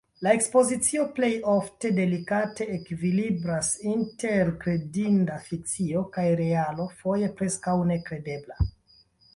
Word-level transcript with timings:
La 0.25 0.31
ekspozicio 0.35 1.03
plej 1.17 1.29
ofte 1.51 1.91
delikate 1.97 2.67
ekvilibras 2.77 3.69
inter 3.93 4.51
kredinda 4.65 5.39
fikcio 5.51 6.03
kaj 6.19 6.27
realo 6.45 6.91
foje 7.05 7.33
preskaŭ 7.43 7.79
nekredebla. 7.95 8.61